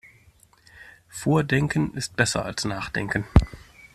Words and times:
Vordenken 1.09 1.93
ist 1.93 2.15
besser 2.15 2.43
als 2.43 2.65
Nachdenken. 2.65 3.23